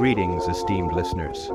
[0.00, 1.52] Greetings, esteemed listeners.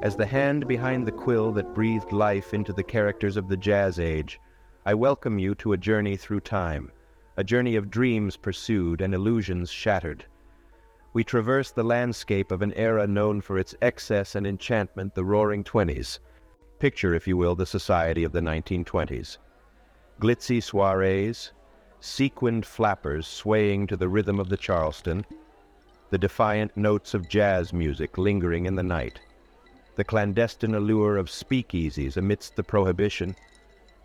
[0.00, 4.00] As the hand behind the quill that breathed life into the characters of the Jazz
[4.00, 4.40] Age,
[4.86, 6.90] I welcome you to a journey through time,
[7.36, 10.24] a journey of dreams pursued and illusions shattered.
[11.12, 15.62] We traverse the landscape of an era known for its excess and enchantment, the Roaring
[15.62, 16.20] Twenties.
[16.78, 19.36] Picture, if you will, the society of the 1920s.
[20.22, 21.52] Glitzy soirees,
[22.00, 25.26] sequined flappers swaying to the rhythm of the Charleston,
[26.10, 29.20] the defiant notes of jazz music lingering in the night,
[29.94, 33.34] the clandestine allure of speakeasies amidst the prohibition,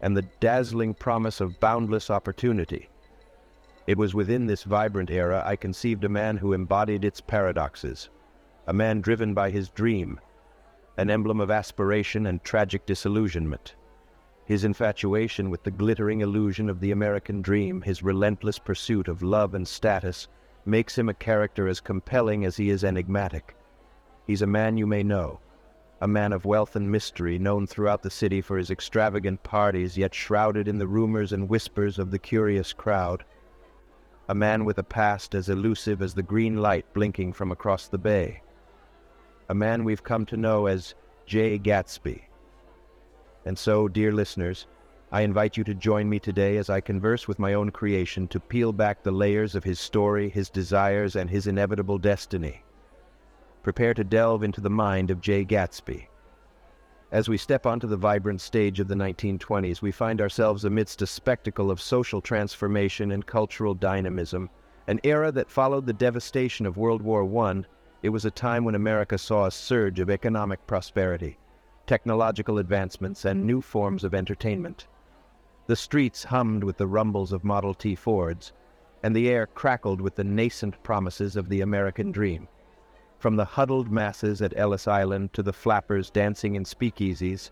[0.02, 2.90] and the dazzling promise of boundless opportunity.
[3.88, 8.10] It was within this vibrant era I conceived a man who embodied its paradoxes,
[8.68, 10.20] a man driven by his dream,
[10.98, 13.76] an emblem of aspiration and tragic disillusionment.
[14.46, 19.56] His infatuation with the glittering illusion of the American dream, his relentless pursuit of love
[19.56, 20.28] and status,
[20.66, 23.56] makes him a character as compelling as he is enigmatic.
[24.26, 25.40] He's a man you may know,
[26.02, 30.14] a man of wealth and mystery, known throughout the city for his extravagant parties, yet
[30.14, 33.24] shrouded in the rumors and whispers of the curious crowd.
[34.28, 37.98] A man with a past as elusive as the green light blinking from across the
[37.98, 38.42] bay.
[39.50, 42.24] A man we've come to know as Jay Gatsby.
[43.46, 44.66] And so, dear listeners,
[45.12, 48.40] I invite you to join me today as I converse with my own creation to
[48.40, 52.64] peel back the layers of his story, his desires, and his inevitable destiny.
[53.62, 56.08] Prepare to delve into the mind of Jay Gatsby.
[57.12, 61.08] As we step onto the vibrant stage of the 1920s, we find ourselves amidst a
[61.08, 64.50] spectacle of social transformation and cultural dynamism,
[64.88, 67.64] an era that followed the devastation of World War I.
[68.02, 71.38] It was a time when America saw a surge of economic prosperity
[71.86, 74.88] technological advancements, and new forms of entertainment.
[75.68, 78.54] The streets hummed with the rumbles of Model T Fords,
[79.02, 82.48] and the air crackled with the nascent promises of the American dream.
[83.18, 87.50] From the huddled masses at Ellis Island to the flappers dancing in speakeasies,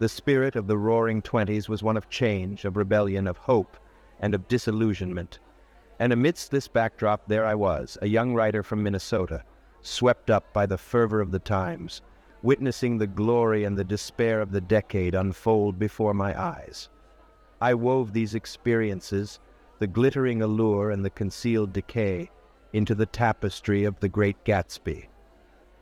[0.00, 3.76] the spirit of the roaring twenties was one of change, of rebellion, of hope,
[4.18, 5.38] and of disillusionment.
[6.00, 9.44] And amidst this backdrop, there I was, a young writer from Minnesota,
[9.82, 12.02] swept up by the fervor of the times,
[12.42, 16.88] witnessing the glory and the despair of the decade unfold before my eyes.
[17.64, 19.40] I wove these experiences,
[19.78, 22.30] the glittering allure and the concealed decay,
[22.74, 25.06] into the tapestry of the great Gatsby.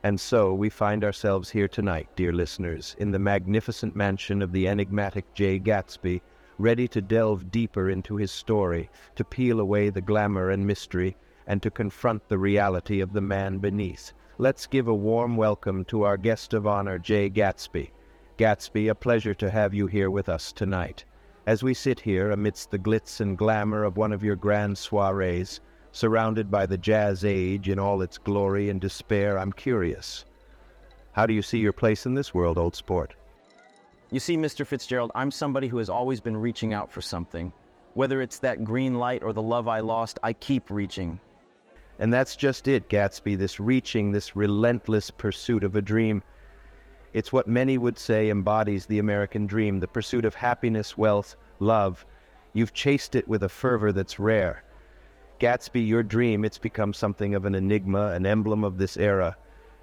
[0.01, 4.65] And so we find ourselves here tonight, dear listeners, in the magnificent mansion of the
[4.65, 6.21] enigmatic Jay Gatsby,
[6.57, 11.17] ready to delve deeper into his story, to peel away the glamour and mystery,
[11.47, 16.03] and to confront the reality of the man beneath, let's give a warm welcome to
[16.03, 17.91] our guest of honor, Jay Gatsby.
[18.37, 21.03] Gatsby, a pleasure to have you here with us tonight.
[21.45, 25.59] As we sit here amidst the glitz and glamour of one of your grand soirees,
[25.91, 30.23] surrounded by the jazz age in all its glory and despair, I'm curious.
[31.11, 33.15] How do you see your place in this world, old sport?
[34.09, 34.65] You see, Mr.
[34.65, 37.51] Fitzgerald, I'm somebody who has always been reaching out for something.
[37.93, 41.19] Whether it's that green light or the love I lost, I keep reaching.
[41.99, 46.23] And that's just it, Gatsby, this reaching, this relentless pursuit of a dream.
[47.13, 52.05] It's what many would say embodies the American dream, the pursuit of happiness, wealth, love.
[52.53, 54.63] You've chased it with a fervor that's rare.
[55.39, 59.37] Gatsby, your dream, it's become something of an enigma, an emblem of this era,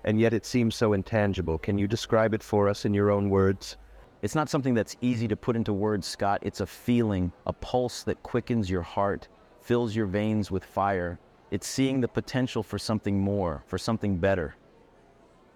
[0.05, 1.59] and yet it seems so intangible.
[1.59, 3.77] Can you describe it for us in your own words?
[4.23, 6.41] It's not something that's easy to put into words, Scott.
[6.43, 9.29] It's a feeling, a pulse that quickens your heart,
[9.61, 11.19] fills your veins with fire,
[11.51, 14.55] it's seeing the potential for something more, for something better.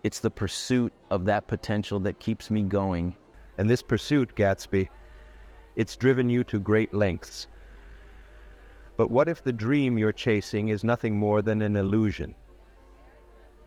[0.05, 3.17] It's the pursuit of that potential that keeps me going.
[3.57, 4.89] And this pursuit, Gatsby,
[5.77, 7.49] it's driven you to great lengths.
[8.99, 12.35] But what if the dream you're chasing is nothing more than an illusion?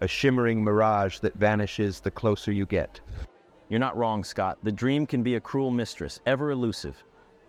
[0.02, 3.02] A shimmering mirage that vanishes the closer you get.
[3.68, 4.60] You're not wrong, Scott.
[4.62, 7.04] The dream can be a cruel mistress, ever elusive.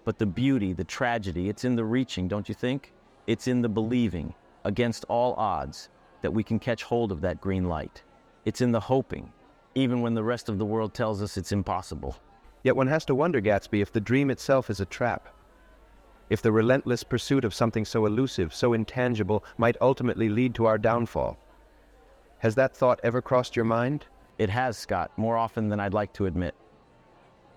[0.06, 2.94] But the beauty, the tragedy, it's in the reaching, don't you think?
[3.26, 4.34] It's in the believing
[4.64, 5.90] against all odds
[6.22, 8.02] that we can catch hold of that green light.
[8.48, 9.30] It's in the hoping,
[9.74, 12.16] even when the rest of the world tells us it's impossible.
[12.62, 15.28] Yet one has to wonder, Gatsby, if the dream itself is a trap.
[16.30, 20.78] If the relentless pursuit of something so elusive, so intangible, might ultimately lead to our
[20.78, 21.36] downfall.
[22.38, 24.06] Has that thought ever crossed your mind?
[24.38, 26.54] It has, Scott, more often than I'd like to admit.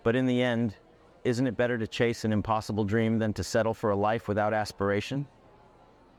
[0.04, 0.76] But in the end,
[1.24, 4.54] isn't it better to chase an impossible dream than to settle for a life without
[4.54, 5.26] aspiration?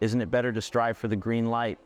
[0.00, 1.78] Isn't it better to strive for the green light,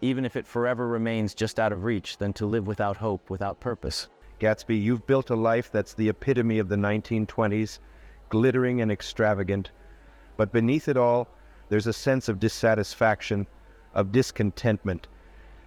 [0.00, 3.60] even if it forever remains just out of reach, than to live without hope, without
[3.60, 4.08] purpose?
[4.40, 7.78] Gatsby, you've built a life that's the epitome of the 1920s,
[8.28, 9.70] glittering and extravagant.
[10.36, 11.28] But beneath it all,
[11.68, 13.46] there's a sense of dissatisfaction,
[13.94, 15.08] of discontentment.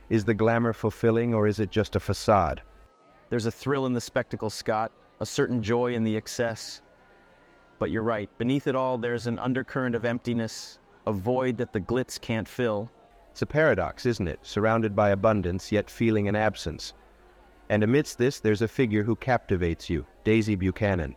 [0.10, 2.62] Is the glamour fulfilling or is it just a facade?
[3.30, 6.82] There's a thrill in the spectacle, Scott, a certain joy in the excess.
[7.80, 11.80] But you're right, beneath it all, there's an undercurrent of emptiness, a void that the
[11.80, 12.92] glitz can't fill.
[13.32, 14.40] It's a paradox, isn't it?
[14.42, 16.94] Surrounded by abundance, yet feeling an absence.
[17.70, 21.16] And amidst this, there's a figure who captivates you, Daisy Buchanan.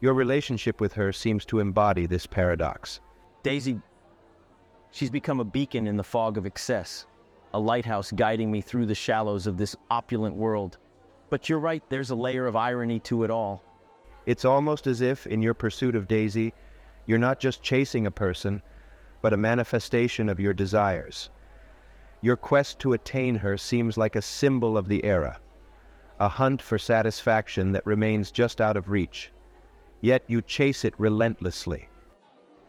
[0.00, 3.00] Your relationship with her seems to embody this paradox.
[3.42, 3.80] Daisy,
[4.90, 7.06] she's become a beacon in the fog of excess,
[7.52, 10.78] a lighthouse guiding me through the shallows of this opulent world.
[11.30, 13.62] But you're right, there's a layer of irony to it all.
[14.26, 16.54] It's almost as if, in your pursuit of Daisy,
[17.06, 18.62] you're not just chasing a person,
[19.24, 21.30] but a manifestation of your desires.
[22.20, 25.40] Your quest to attain her seems like a symbol of the era,
[26.20, 29.32] a hunt for satisfaction that remains just out of reach.
[30.02, 31.88] Yet you chase it relentlessly.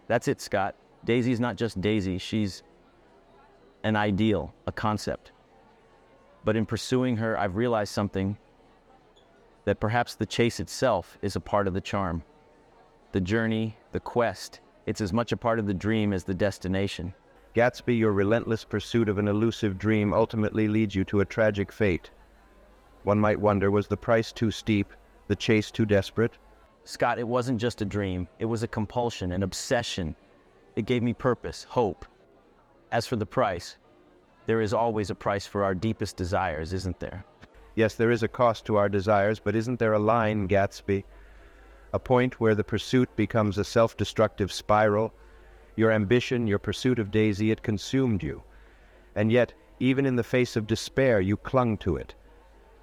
[0.07, 0.75] That's it, Scott.
[1.03, 2.63] Daisy's not just Daisy, she's
[3.83, 5.33] an ideal, a concept.
[6.45, 8.37] But in pursuing her, I've realized something
[9.65, 12.23] that perhaps the chase itself is a part of the charm.
[13.11, 17.13] The journey, the quest, it's as much a part of the dream as the destination.
[17.55, 22.11] Gatsby, your relentless pursuit of an elusive dream ultimately leads you to a tragic fate.
[23.03, 24.91] One might wonder, was the price too steep,
[25.27, 26.37] the chase too desperate?
[26.83, 28.27] Scott, it wasn't just a dream.
[28.39, 30.15] It was a compulsion, an obsession.
[30.75, 32.05] It gave me purpose, hope.
[32.91, 33.77] As for the price,
[34.45, 37.25] there is always a price for our deepest desires, isn't there?
[37.75, 41.03] Yes, there is a cost to our desires, but isn't there a line, Gatsby?
[41.95, 45.13] A point where the pursuit becomes a self-destructive spiral?
[45.77, 48.43] Your ambition, your pursuit of Daisy, it consumed you.
[49.15, 52.13] And yet, even in the face of despair, you clung to it.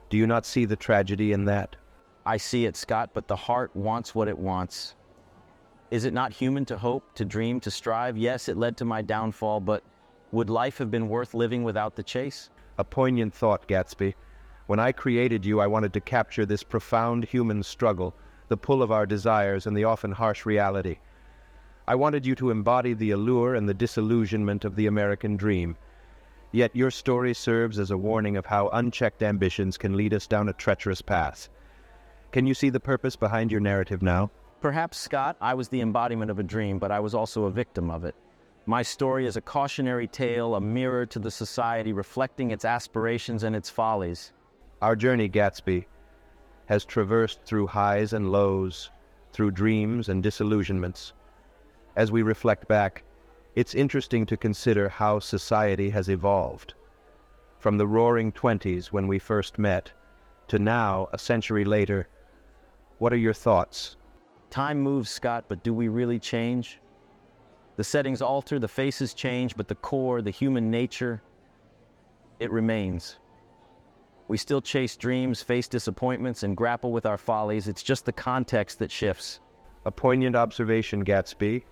[0.09, 1.77] Do you not see the tragedy in that?
[2.25, 4.95] I see it, Scott, but the heart wants what it wants.
[5.91, 8.17] Is it not human to hope, to dream, to strive?
[8.17, 9.85] Yes, it led to my downfall, but
[10.31, 12.49] would life have been worth living without the chase?
[12.79, 14.15] A poignant thought, Gatsby.
[14.69, 18.15] When I created you, I wanted to capture this profound human struggle,
[18.53, 20.99] the pull of our desires and the often harsh reality.
[21.89, 25.75] I wanted you to embody the allure and the disillusionment of the American dream.
[26.51, 30.51] Yet your story serves as a warning of how unchecked ambitions can lead us down
[30.51, 31.49] a treacherous path.
[32.31, 34.31] Can you see the purpose behind your narrative now?
[34.61, 37.91] Perhaps, Scott, I was the embodiment of a dream, but I was also a victim
[37.91, 38.15] of it.
[38.67, 43.57] My story is a cautionary tale, a mirror to the society reflecting its aspirations and
[43.57, 44.35] its follies.
[44.83, 45.87] Our journey, Gatsby,
[46.67, 48.91] has traversed through highs and lows,
[49.33, 51.13] through dreams and disillusionments.
[51.97, 53.03] As we reflect back,
[53.55, 56.75] it's interesting to consider how society has evolved.
[57.59, 59.93] From the roaring twenties when we first met,
[60.49, 62.09] to now, a century later,
[62.99, 63.97] what are your thoughts?
[64.51, 66.79] Time moves, Scott, but do we really change?
[67.77, 71.23] The settings alter, the faces change, but the core, the human nature,
[72.39, 73.19] it remains.
[74.33, 77.69] We still chase dreams, face disappointments, and grapple with our follies.
[77.69, 79.41] It's just the context that shifts.
[79.85, 81.65] A poignant observation, Gatsby.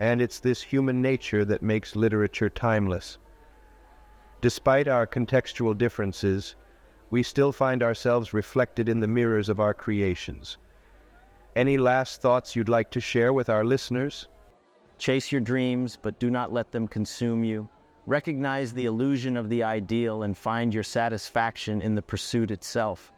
[0.00, 3.18] And it's this human nature that makes literature timeless.
[4.40, 6.56] Despite our contextual differences,
[7.10, 10.58] we still find ourselves reflected in the mirrors of our creations.
[11.54, 14.26] Any last thoughts you'd like to share with our listeners?
[14.98, 17.68] Chase your dreams, but do not let them consume you.
[18.08, 23.12] Recognize the illusion of the ideal and find your satisfaction in the pursuit itself.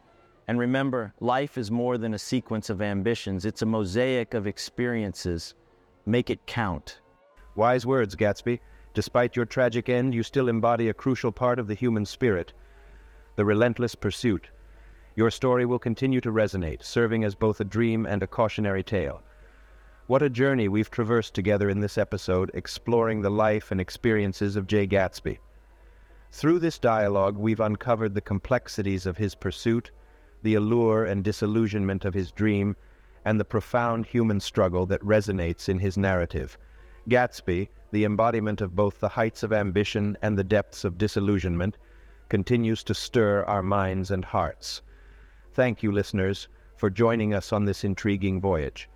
[0.49, 5.53] And remember, life is more than a sequence of ambitions, it's a mosaic of experiences.
[6.05, 6.99] Make it count.
[7.55, 8.59] Wise words, Gatsby.
[8.93, 12.51] Despite your tragic end, you still embody a crucial part of the human spirit
[13.37, 14.49] the relentless pursuit.
[15.15, 19.23] Your story will continue to resonate, serving as both a dream and a cautionary tale.
[20.11, 24.67] What a journey we've traversed together in this episode, exploring the life and experiences of
[24.67, 25.37] Jay Gatsby.
[26.33, 29.91] Through this dialogue, we've uncovered the complexities of his pursuit,
[30.43, 32.75] the allure and disillusionment of his dream,
[33.23, 36.57] and the profound human struggle that resonates in his narrative.
[37.07, 41.77] Gatsby, the embodiment of both the heights of ambition and the depths of disillusionment,
[42.27, 44.81] continues to stir our minds and hearts.
[45.53, 48.89] Thank you, listeners, for joining us on this intriguing voyage.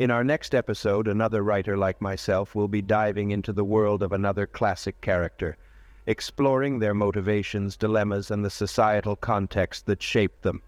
[0.00, 4.12] In our next episode, another writer like myself will be diving into the world of
[4.12, 5.58] another classic character,
[6.06, 10.62] exploring their motivations, dilemmas, and the societal context that shaped them.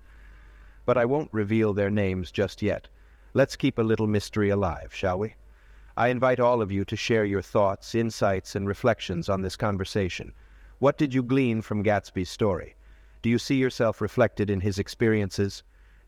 [0.85, 2.89] But I won't reveal their names just yet.
[3.33, 5.35] Let's keep a little mystery alive, shall we?
[5.97, 10.35] I invite all of you to share your thoughts, insights, and reflections on this conversation.
[10.79, 12.75] What did you glean from Gatsby's story?
[13.23, 15.62] Do you see yourself reflected in his experiences?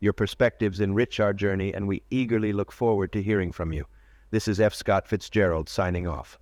[0.04, 3.86] Your perspectives enrich our journey, and we eagerly look forward to hearing from you.
[4.32, 4.74] This is F.
[4.74, 6.38] Scott Fitzgerald signing off.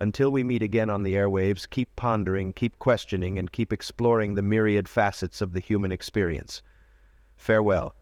[0.00, 4.42] Until we meet again on the airwaves, keep pondering, keep questioning, and keep exploring the
[4.42, 6.62] myriad facets of the human experience.
[7.36, 7.94] Farewell.